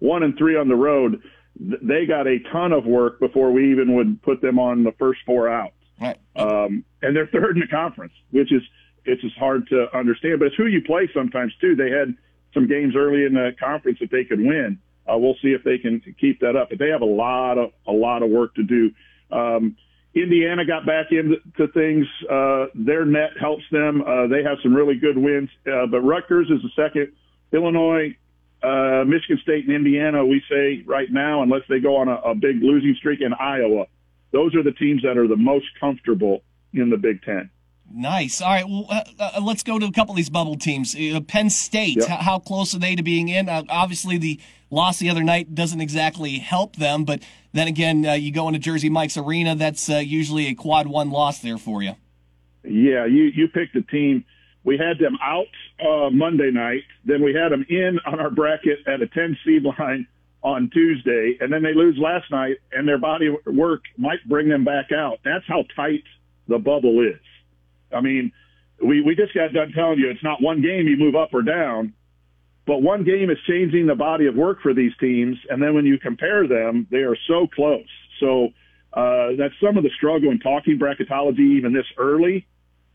[0.00, 1.22] one and three on the road
[1.60, 5.20] they got a ton of work before we even would put them on the first
[5.26, 5.72] four out.
[6.00, 6.16] Right.
[6.34, 8.62] Um, and they're third in the conference, which is
[9.04, 10.38] it's just hard to understand.
[10.38, 11.76] But it's who you play sometimes too.
[11.76, 12.14] They had
[12.54, 14.78] some games early in the conference that they could win.
[15.10, 16.70] Uh, we'll see if they can keep that up.
[16.70, 18.90] But they have a lot of a lot of work to do.
[19.30, 19.76] Um,
[20.14, 21.38] Indiana got back into
[21.72, 22.06] things.
[22.28, 24.02] Uh, their net helps them.
[24.02, 25.50] Uh, they have some really good wins.
[25.66, 27.12] Uh, but Rutgers is the second.
[27.52, 28.16] Illinois
[28.62, 32.34] uh, Michigan State and Indiana, we say right now, unless they go on a, a
[32.34, 33.86] big losing streak in Iowa,
[34.32, 36.42] those are the teams that are the most comfortable
[36.72, 37.50] in the Big Ten.
[37.92, 38.40] Nice.
[38.40, 38.68] All right.
[38.68, 40.94] Well, uh, uh, let's go to a couple of these bubble teams.
[40.94, 41.96] Uh, Penn State.
[41.96, 42.08] Yep.
[42.08, 43.48] How, how, close are they to being in?
[43.48, 44.38] Uh, obviously, the
[44.70, 48.60] loss the other night doesn't exactly help them, but then again, uh, you go into
[48.60, 49.56] Jersey Mike's Arena.
[49.56, 51.96] That's usually a quad one loss there for you.
[52.62, 54.24] Yeah, you you picked a team
[54.64, 55.46] we had them out
[55.80, 56.82] uh, Monday night.
[57.04, 60.06] Then we had them in on our bracket at a 10 seed line
[60.42, 61.36] on Tuesday.
[61.40, 65.18] And then they lose last night, and their body work might bring them back out.
[65.24, 66.04] That's how tight
[66.48, 67.20] the bubble is.
[67.94, 68.32] I mean,
[68.84, 71.42] we, we just got done telling you it's not one game you move up or
[71.42, 71.94] down,
[72.66, 75.38] but one game is changing the body of work for these teams.
[75.48, 77.88] And then when you compare them, they are so close.
[78.20, 78.48] So
[78.92, 82.46] uh, that's some of the struggle in talking bracketology even this early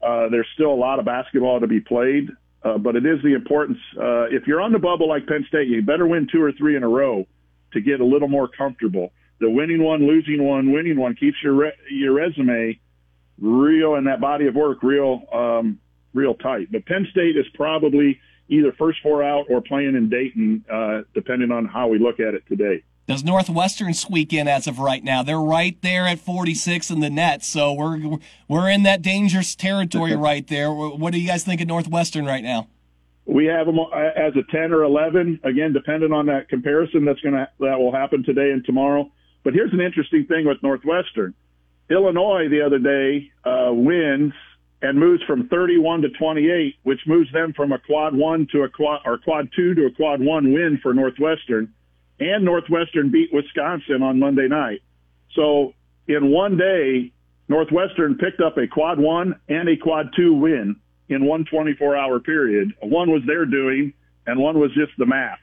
[0.06, 2.30] uh, there's still a lot of basketball to be played,
[2.64, 3.80] uh, but it is the importance.
[3.98, 6.76] Uh, if you're on the bubble like Penn State, you better win two or three
[6.76, 7.26] in a row
[7.74, 9.12] to get a little more comfortable.
[9.40, 12.80] The winning one, losing one, winning one keeps your re- your resume
[13.40, 15.80] real and that body of work real um,
[16.14, 16.72] real tight.
[16.72, 21.52] But Penn State is probably either first four out or playing in Dayton, uh, depending
[21.52, 22.84] on how we look at it today.
[23.08, 25.22] Does Northwestern squeak in as of right now?
[25.22, 30.16] They're right there at 46 in the net, so we're we're in that dangerous territory
[30.16, 30.72] right there.
[30.72, 32.68] What do you guys think of Northwestern right now?
[33.28, 37.48] We have them as a 10 or 11, again, depending on that comparison that's to
[37.60, 39.12] that will happen today and tomorrow.
[39.44, 41.34] But here's an interesting thing with Northwestern.
[41.90, 44.34] Illinois the other day uh, wins
[44.82, 48.70] and moves from 31 to 28, which moves them from a quad one to a
[48.70, 51.72] quad or quad two to a quad one win for Northwestern
[52.20, 54.82] and Northwestern beat Wisconsin on Monday night.
[55.36, 55.74] So
[56.08, 57.12] in one day,
[57.48, 60.78] Northwestern picked up a quad one and a quad two win
[61.10, 62.74] in one 24 hour period.
[62.82, 63.94] One was their doing
[64.26, 65.40] and one was just the math.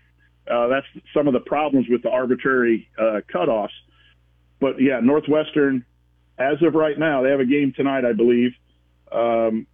[0.50, 3.68] Uh, that's some of the problems with the arbitrary uh, cutoffs.
[4.60, 5.84] But yeah, Northwestern,
[6.38, 8.52] as of right now, they have a game tonight, I believe,
[9.12, 9.66] um,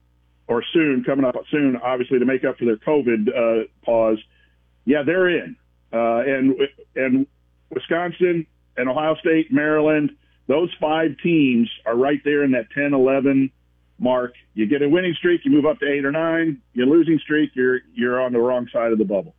[0.47, 4.19] or soon, coming up soon, obviously to make up for their COVID uh, pause.
[4.85, 5.57] Yeah, they're in.
[5.92, 6.57] Uh, and
[6.94, 7.27] and
[7.70, 8.46] Wisconsin
[8.77, 10.11] and Ohio State, Maryland,
[10.46, 13.51] those five teams are right there in that 10, 11
[13.98, 14.35] mark.
[14.55, 16.62] You get a winning streak, you move up to eight or nine.
[16.72, 19.35] You're losing streak, you're you're on the wrong side of the bubble.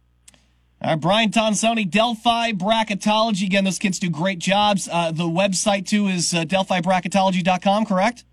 [0.81, 3.45] All right, Brian Tonsoni, Delphi Bracketology.
[3.45, 4.87] Again, those kids do great jobs.
[4.89, 8.23] Uh, the website, too, is uh, delphibracketology.com, correct?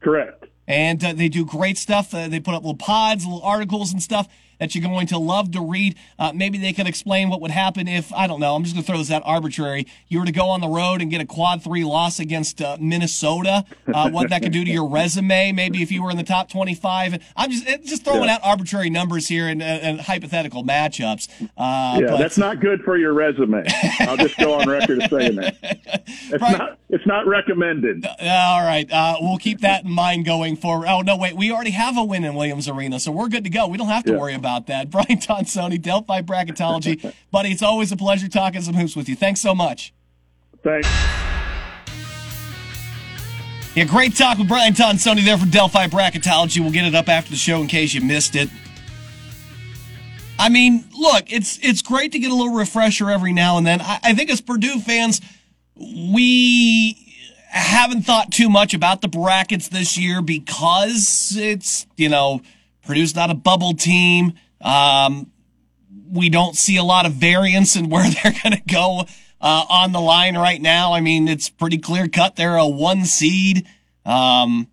[0.00, 0.44] Correct.
[0.66, 2.12] And uh, they do great stuff.
[2.12, 5.50] Uh, they put up little pods, little articles and stuff that you're going to love
[5.52, 5.94] to read.
[6.18, 8.84] Uh, maybe they can explain what would happen if, I don't know, I'm just going
[8.84, 9.86] to throw this out arbitrary.
[10.08, 12.76] You were to go on the road and get a quad three loss against uh,
[12.80, 15.52] Minnesota, uh, what that could do to your resume.
[15.52, 17.22] Maybe if you were in the top 25.
[17.36, 18.34] I'm just just throwing Yeah.
[18.34, 21.28] out arbitrary numbers here and, uh, and hypothetical matchups.
[21.56, 23.64] Uh, Yeah, but- that's not good for your resume.
[24.00, 25.56] I'll just go on record saying that.
[26.30, 26.58] It's Right.
[26.58, 26.78] not.
[26.90, 28.06] It's not recommended.
[28.06, 28.90] All right.
[28.90, 30.86] Uh, we'll keep that in mind going forward.
[30.88, 31.36] Oh, no, wait.
[31.36, 33.66] We already have a win in Williams Arena, so we're good to go.
[33.66, 34.18] We don't have to Yeah.
[34.18, 34.90] worry about that.
[34.90, 37.14] Brian Tonsoni, Delphi Bracketology.
[37.30, 39.16] Buddy, it's always a pleasure talking some hoops with you.
[39.16, 39.92] Thanks so much.
[40.62, 40.88] Thanks.
[43.74, 46.60] Yeah, great talk with Brian Tonsoni there for Delphi Bracketology.
[46.60, 48.48] We'll get it up after the show in case you missed it.
[50.38, 53.80] I mean, look, it's it's great to get a little refresher every now and then.
[53.80, 55.20] I, I think as Purdue fans,
[55.76, 56.96] we
[57.50, 62.42] haven't thought too much about the brackets this year because it's you know
[62.88, 64.32] Purdue's not a bubble team.
[64.62, 65.30] Um,
[66.10, 69.04] we don't see a lot of variance in where they're going to go
[69.42, 70.94] uh, on the line right now.
[70.94, 72.36] I mean, it's pretty clear cut.
[72.36, 73.66] They're a one seed.
[74.06, 74.68] Um,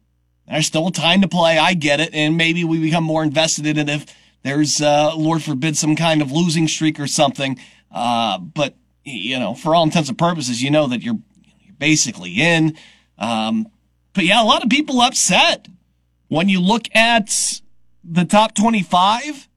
[0.47, 1.57] there's still time to play.
[1.57, 2.13] I get it.
[2.13, 4.05] And maybe we become more invested in it if
[4.43, 7.59] there's, uh, Lord forbid, some kind of losing streak or something.
[7.91, 11.19] Uh, but, you know, for all intents and purposes, you know that you're,
[11.59, 12.77] you're basically in.
[13.17, 13.67] Um,
[14.13, 15.67] but yeah, a lot of people upset
[16.29, 17.59] when you look at
[18.07, 19.49] the top 25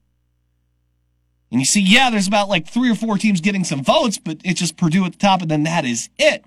[1.51, 4.39] and you see, yeah, there's about like three or four teams getting some votes, but
[4.43, 6.45] it's just Purdue at the top, and then that is it.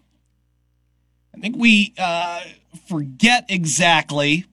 [1.35, 2.43] I think we uh,
[2.89, 4.47] forget exactly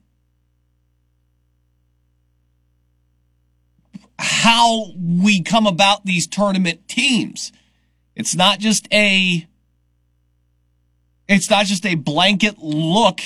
[4.18, 7.52] how we come about these tournament teams.
[8.16, 9.46] It's not just a
[11.28, 13.20] it's not just a blanket look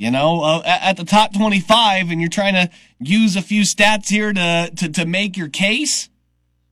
[0.00, 4.08] you know, uh, at the top 25 and you're trying to use a few stats
[4.08, 6.08] here to, to, to make your case.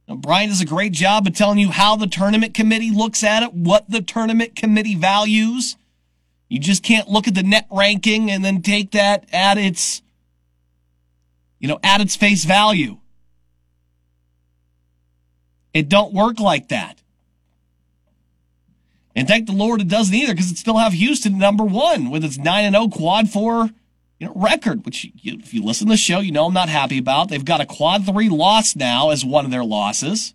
[0.08, 3.42] Now, Brian does a great job of telling you how the tournament committee looks at
[3.42, 5.76] it, what the tournament committee values.
[6.48, 10.00] You just can't look at the net ranking and then take that at its,
[11.58, 12.96] you know, at its face value.
[15.74, 17.02] It don't work like that.
[19.14, 22.24] And thank the Lord it doesn't either because it still have Houston number one with
[22.24, 23.70] its 9 and 0 quad four
[24.18, 26.68] you know, record, which you, if you listen to the show, you know I'm not
[26.68, 27.28] happy about.
[27.28, 30.34] They've got a quad three loss now as one of their losses.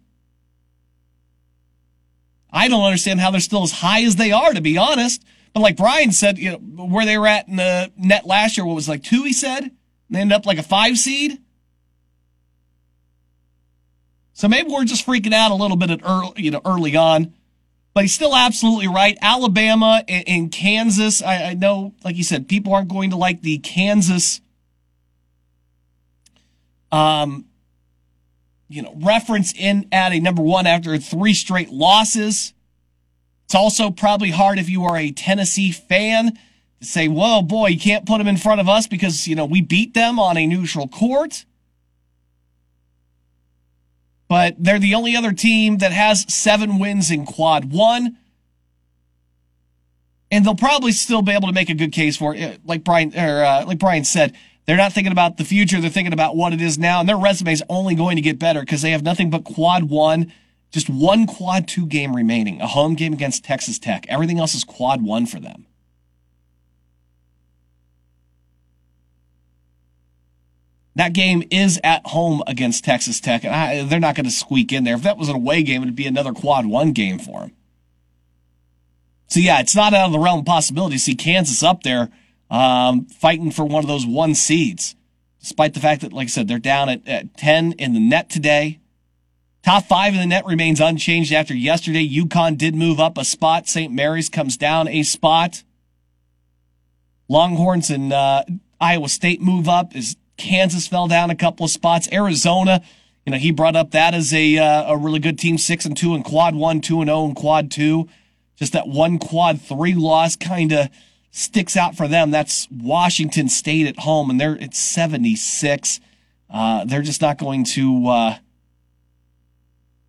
[2.51, 5.23] I don't understand how they're still as high as they are, to be honest.
[5.53, 8.65] But like Brian said, you know, where they were at in the net last year,
[8.65, 9.71] what was like two, he said?
[10.09, 11.39] They ended up like a five seed.
[14.33, 17.33] So maybe we're just freaking out a little bit at early, you know, early on.
[17.93, 19.17] But he's still absolutely right.
[19.21, 21.21] Alabama and, and Kansas.
[21.21, 24.41] I, I know, like you said, people aren't going to like the Kansas,
[26.91, 27.45] um,
[28.67, 32.53] you know, reference in at a number one after three straight losses.
[33.45, 36.39] It's also probably hard if you are a Tennessee fan
[36.79, 39.45] to say, "Whoa, boy, you can't put them in front of us because you know
[39.45, 41.45] we beat them on a neutral court."
[44.33, 48.17] But they're the only other team that has seven wins in quad one.
[50.31, 52.59] And they'll probably still be able to make a good case for it.
[52.65, 55.79] Like Brian, or, uh, like Brian said, they're not thinking about the future.
[55.79, 56.99] They're thinking about what it is now.
[56.99, 59.83] And their resume is only going to get better because they have nothing but quad
[59.83, 60.33] one,
[60.71, 64.07] just one quad two game remaining, a home game against Texas Tech.
[64.09, 65.67] Everything else is quad one for them.
[70.95, 74.71] That game is at home against Texas Tech, and I, they're not going to squeak
[74.71, 74.95] in there.
[74.95, 77.51] If that was an away game, it'd be another quad one game for them.
[79.27, 82.09] So yeah, it's not out of the realm of possibility to see Kansas up there
[82.51, 84.95] um, fighting for one of those one seeds,
[85.39, 88.29] despite the fact that, like I said, they're down at, at 10 in the net
[88.29, 88.79] today.
[89.63, 92.07] Top five in the net remains unchanged after yesterday.
[92.07, 93.67] UConn did move up a spot.
[93.67, 93.91] St.
[93.91, 95.63] Mary's comes down a spot.
[97.27, 98.43] Longhorns and uh,
[98.79, 102.07] Iowa State move up as Kansas fell down a couple of spots.
[102.11, 102.81] Arizona,
[103.25, 105.95] you know, he brought up that as a uh, a really good team, six and
[105.95, 108.07] two in quad one, two and zero in quad two.
[108.55, 110.89] Just that one quad three loss kind of
[111.31, 112.31] sticks out for them.
[112.31, 115.99] That's Washington State at home, and they're at seventy six.
[116.49, 118.07] Uh, they're just not going to.
[118.07, 118.35] Uh,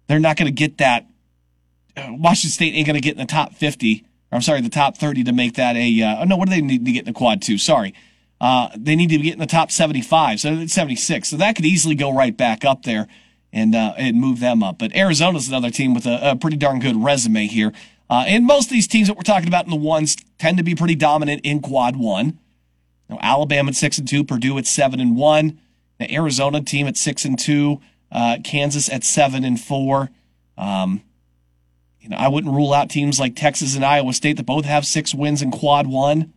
[0.07, 1.07] they're not going to get that.
[1.97, 4.05] Uh, Washington State ain't going to get in the top fifty.
[4.33, 6.03] I'm sorry, the top thirty to make that a.
[6.03, 7.59] Uh, oh no, what do they need to get in the quad two?
[7.59, 7.95] Sorry.
[8.45, 11.31] Uh, they need to get in the top 75, so 76.
[11.31, 13.09] So that could easily go right back up there
[13.55, 14.79] and uh, and move them up.
[14.79, 17.73] But Arizona's another team with a, a pretty darn good resume here.
[18.11, 20.63] Uh, and most of these teams that we're talking about in the ones tend to
[20.63, 22.39] be pretty dominant in quad one.
[23.09, 25.59] Now, Alabama at six and two, Purdue at seven and one,
[25.99, 27.81] the Arizona team at six and two,
[28.13, 30.11] uh, Kansas at seven and four.
[30.59, 31.01] Um,
[31.99, 34.85] you know, I wouldn't rule out teams like Texas and Iowa State that both have
[34.85, 36.35] six wins in quad one.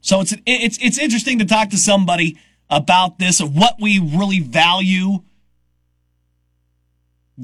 [0.00, 2.38] So it's it's it's interesting to talk to somebody
[2.68, 5.22] about this of what we really value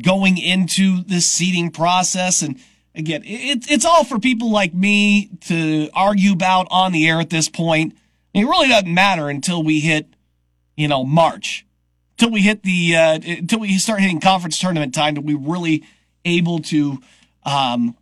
[0.03, 2.43] going into this seeding process.
[2.43, 2.59] And
[2.95, 7.31] again it, it's all for people like me to argue about on the air at
[7.31, 7.97] this point.
[8.33, 10.09] It really doesn't matter until we hit
[10.77, 11.65] you know march.
[12.19, 15.85] Until we hit the uh, until we start hitting conference tournament time to we really
[16.25, 16.99] able to
[17.45, 17.97] um,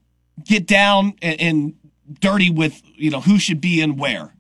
[0.44, 1.74] get down and, and
[2.20, 4.34] dirty with you know who should be in where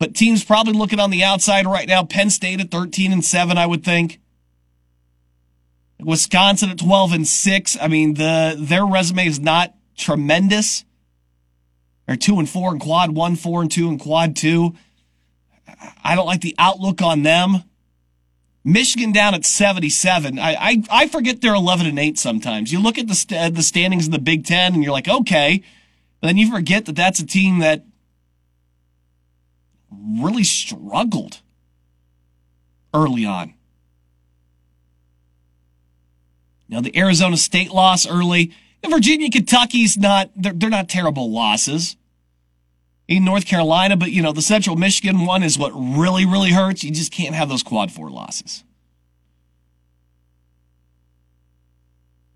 [0.00, 2.02] But teams probably looking on the outside right now.
[2.02, 4.18] Penn State at 13 and 7, I would think.
[6.00, 7.76] Wisconsin at 12 and 6.
[7.78, 10.86] I mean, the their resume is not tremendous.
[12.06, 14.74] They're 2 and 4 in quad 1, 4 and 2 in quad 2.
[16.02, 17.64] I don't like the outlook on them.
[18.64, 20.38] Michigan down at 77.
[20.38, 22.72] I, I, I forget they're 11 and 8 sometimes.
[22.72, 25.62] You look at the, st- the standings in the Big Ten and you're like, okay.
[26.20, 27.84] But then you forget that that's a team that
[29.90, 31.40] really struggled
[32.94, 33.54] early on.
[36.68, 38.52] Now the Arizona State loss early.
[38.88, 41.96] Virginia, Kentucky's not they're, they're not terrible losses.
[43.08, 46.84] In North Carolina, but you know, the Central Michigan one is what really, really hurts.
[46.84, 48.62] You just can't have those quad four losses.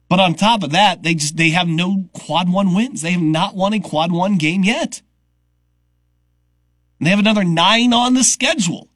[0.08, 3.02] But on top of that, they just they have no quad one wins.
[3.02, 5.00] They have not won a quad one game yet.
[6.98, 8.88] And they have another nine on the schedule.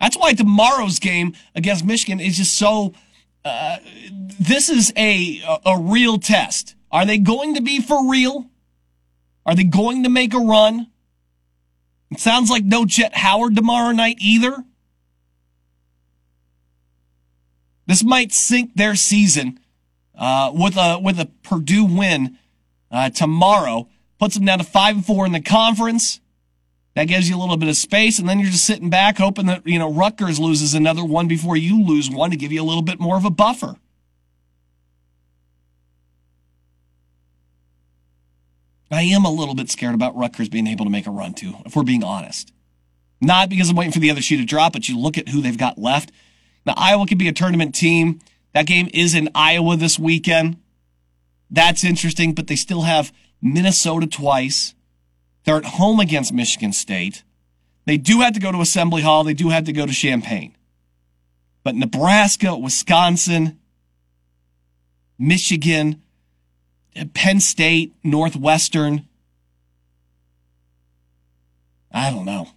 [0.00, 2.94] That's why tomorrow's game against Michigan is just so.
[3.44, 3.78] Uh,
[4.38, 6.74] this is a, a, real test.
[6.90, 8.50] Are they going to be for real?
[9.46, 10.88] Are they going to make a run?
[12.10, 14.64] It sounds like no Jett Howard tomorrow night either.
[17.86, 19.58] This might sink their season
[20.16, 22.38] uh, with a with a Purdue win
[22.90, 23.88] uh, tomorrow.
[24.18, 26.20] Puts them down to five and four in the conference.
[26.94, 29.46] That gives you a little bit of space, and then you're just sitting back hoping
[29.46, 32.64] that, you know, Rutgers loses another one before you lose one to give you a
[32.64, 33.76] little bit more of a buffer.
[38.90, 41.54] I am a little bit scared about Rutgers being able to make a run too,
[41.64, 42.52] if we're being honest.
[43.20, 45.40] Not because I'm waiting for the other shoe to drop, but you look at who
[45.40, 46.10] they've got left.
[46.66, 48.18] Now, Iowa could be a tournament team.
[48.52, 50.56] That game is in Iowa this weekend.
[51.50, 54.74] That's interesting, but they still have Minnesota twice.
[55.44, 57.22] They're at home against Michigan State.
[57.86, 59.24] They do have to go to Assembly Hall.
[59.24, 60.56] They do have to go to Champaign.
[61.62, 63.58] But Nebraska, Wisconsin,
[65.18, 66.02] Michigan,
[67.14, 69.06] Penn State, Northwestern.
[71.92, 72.48] I don't know.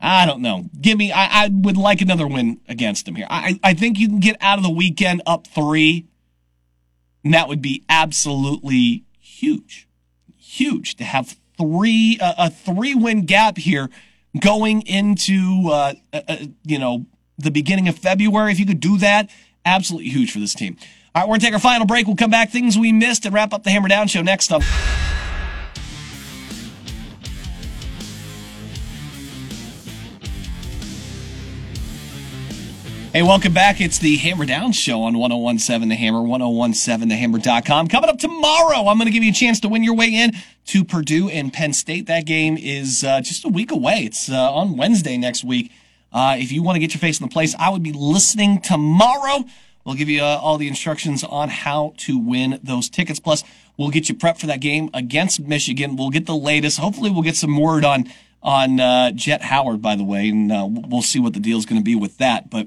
[0.00, 0.68] I don't know.
[0.78, 3.26] Give me, I, I would like another win against them here.
[3.30, 6.06] I, I think you can get out of the weekend up three,
[7.24, 9.88] and that would be absolutely huge.
[10.36, 13.88] Huge to have three uh, a three win gap here
[14.38, 17.06] going into uh, uh, uh, you know
[17.38, 18.52] the beginning of February.
[18.52, 19.30] If you could do that,
[19.64, 20.76] absolutely huge for this team.
[21.14, 22.06] All right, we're gonna take our final break.
[22.06, 22.50] We'll come back.
[22.50, 24.62] Things we missed and wrap up the Hammer Down show next up.
[33.14, 33.80] Hey, welcome back.
[33.80, 37.86] It's the Hammer Down Show on 1017 The Hammer, 1017thehammer.com.
[37.86, 40.32] Coming up tomorrow, I'm going to give you a chance to win your way in
[40.66, 42.06] to Purdue and Penn State.
[42.06, 44.00] That game is uh, just a week away.
[44.00, 45.70] It's uh, on Wednesday next week.
[46.12, 48.60] Uh, if you want to get your face in the place, I would be listening
[48.60, 49.44] tomorrow.
[49.84, 53.20] We'll give you uh, all the instructions on how to win those tickets.
[53.20, 53.44] Plus,
[53.76, 55.94] we'll get you prepped for that game against Michigan.
[55.94, 56.80] We'll get the latest.
[56.80, 58.10] Hopefully, we'll get some word on
[58.42, 61.64] on uh, Jett Howard, by the way, and uh, we'll see what the deal is
[61.64, 62.50] going to be with that.
[62.50, 62.66] But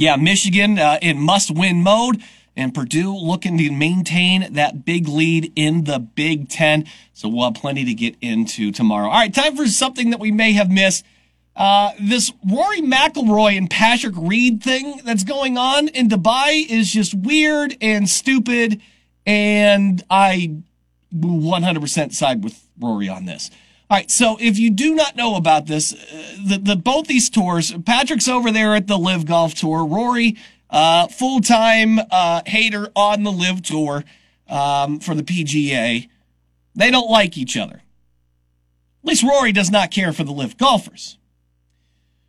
[0.00, 2.22] yeah, Michigan uh, in must win mode
[2.56, 6.86] and Purdue looking to maintain that big lead in the Big Ten.
[7.14, 9.06] So we'll have plenty to get into tomorrow.
[9.06, 11.04] All right, time for something that we may have missed.
[11.54, 17.14] Uh, this Rory McIlroy and Patrick Reed thing that's going on in Dubai is just
[17.14, 18.80] weird and stupid.
[19.26, 20.56] And I
[21.14, 23.50] 100% side with Rory on this.
[23.90, 27.30] All right, so if you do not know about this, uh, the, the both these
[27.30, 29.86] tours, Patrick's over there at the LIV Golf Tour.
[29.86, 30.36] Rory,
[30.68, 34.04] uh, full time uh, hater on the LIV Tour
[34.46, 36.06] um, for the PGA.
[36.74, 37.76] They don't like each other.
[37.76, 41.16] At least Rory does not care for the LIV golfers.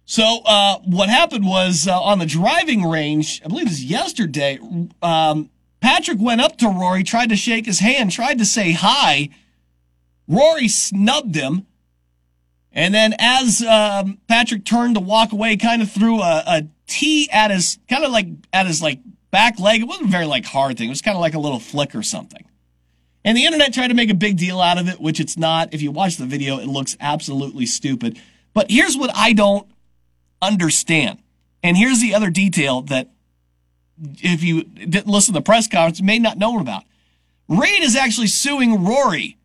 [0.05, 4.60] So uh, what happened was uh, on the driving range, I believe it was yesterday.
[5.01, 5.49] Um,
[5.82, 9.30] Patrick went up to Rory, tried to shake his hand, tried to say hi.
[10.30, 11.66] Rory snubbed him.
[12.72, 17.28] And then as um, Patrick turned to walk away, kind of threw a, a tee
[17.32, 19.00] at his, kind of like at his like
[19.32, 19.82] back leg.
[19.82, 20.88] It wasn't very like hard thing.
[20.88, 22.46] It was kind of like a little flick or something.
[23.26, 25.74] And the internet tried to make a big deal out of it, which it's not.
[25.74, 28.22] If you watch the video, it looks absolutely stupid.
[28.54, 29.68] But here's what I don't
[30.42, 31.20] understand.
[31.62, 33.10] And here's the other detail that
[34.22, 36.84] if you didn't listen to the press conference, you may not know about.
[37.50, 39.39] Reed is actually suing Rory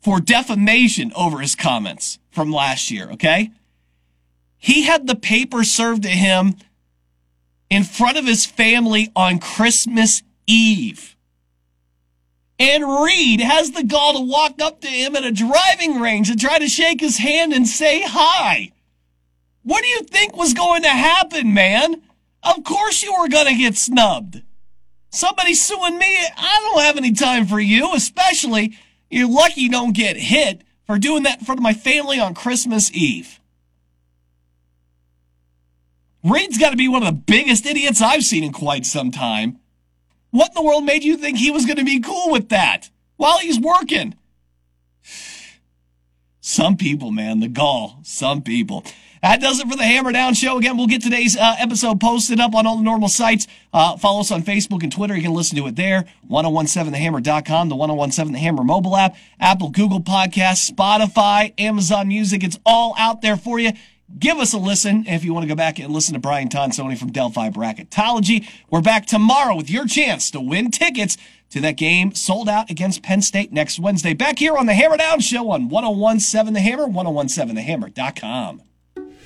[0.00, 3.50] for defamation over his comments from last year, okay?
[4.56, 6.56] He had the paper served to him
[7.68, 11.16] in front of his family on Christmas Eve.
[12.58, 16.38] And Reed has the gall to walk up to him at a driving range and
[16.38, 18.72] try to shake his hand and say hi.
[19.62, 22.02] What do you think was going to happen, man?
[22.42, 24.42] Of course you were going to get snubbed.
[25.10, 28.76] Somebody suing me, I don't have any time for you, especially
[29.10, 32.34] you're lucky you don't get hit for doing that in front of my family on
[32.34, 33.40] Christmas Eve.
[36.22, 39.58] Reed's got to be one of the biggest idiots I've seen in quite some time.
[40.30, 42.90] What in the world made you think he was going to be cool with that
[43.16, 44.14] while he's working?
[46.40, 48.00] Some people, man, the gall.
[48.02, 48.84] Some people.
[49.22, 50.56] That does it for the Hammer Down Show.
[50.56, 53.46] Again, we'll get today's uh, episode posted up on all the normal sites.
[53.72, 55.14] Uh, follow us on Facebook and Twitter.
[55.14, 56.06] You can listen to it there.
[56.30, 62.42] 1017thehammer.com, the 1017 The Hammer mobile app, Apple, Google Podcasts, Spotify, Amazon Music.
[62.42, 63.72] It's all out there for you.
[64.18, 66.98] Give us a listen if you want to go back and listen to Brian Tonsoni
[66.98, 68.48] from Delphi Bracketology.
[68.70, 71.16] We're back tomorrow with your chance to win tickets
[71.50, 74.14] to that game sold out against Penn State next Wednesday.
[74.14, 78.62] Back here on the Hammer Down Show on 1017 The Hammer, 1017thehammer.com.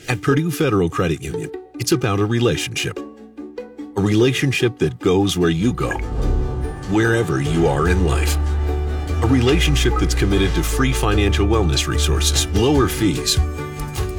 [0.06, 2.98] At Purdue Federal Credit Union, it's about a relationship.
[2.98, 5.92] A relationship that goes where you go,
[6.90, 8.36] wherever you are in life.
[9.22, 13.36] A relationship that's committed to free financial wellness resources, lower fees,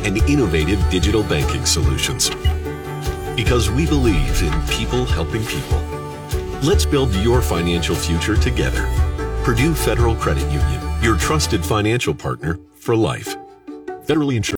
[0.01, 2.31] and innovative digital banking solutions.
[3.35, 5.79] Because we believe in people helping people.
[6.63, 8.89] Let's build your financial future together.
[9.43, 13.35] Purdue Federal Credit Union, your trusted financial partner for life.
[14.07, 14.53] Federally insured.